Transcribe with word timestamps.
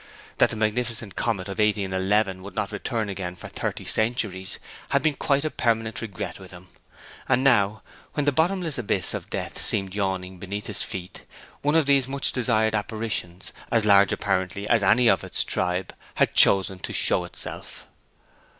That 0.39 0.49
the 0.49 0.55
magnificent 0.55 1.15
comet 1.15 1.47
of 1.47 1.59
1811 1.59 2.41
would 2.41 2.55
not 2.55 2.71
return 2.71 3.07
again 3.07 3.35
for 3.35 3.47
thirty 3.49 3.85
centuries 3.85 4.57
had 4.89 5.03
been 5.03 5.13
quite 5.13 5.45
a 5.45 5.51
permanent 5.51 6.01
regret 6.01 6.39
with 6.39 6.49
him. 6.49 6.69
And 7.29 7.43
now, 7.43 7.83
when 8.13 8.25
the 8.25 8.31
bottomless 8.31 8.79
abyss 8.79 9.13
of 9.13 9.29
death 9.29 9.61
seemed 9.63 9.93
yawning 9.93 10.39
beneath 10.39 10.65
his 10.65 10.81
feet, 10.81 11.25
one 11.61 11.75
of 11.75 11.85
these 11.85 12.07
much 12.07 12.31
desired 12.33 12.73
apparitions, 12.73 13.53
as 13.71 13.85
large, 13.85 14.11
apparently, 14.11 14.67
as 14.67 14.81
any 14.81 15.07
of 15.07 15.23
its 15.23 15.43
tribe, 15.43 15.93
had 16.15 16.33
chosen 16.33 16.79
to 16.79 16.93
show 16.93 17.23
itself. 17.23 17.85